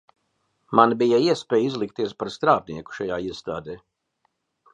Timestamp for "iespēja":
1.25-1.67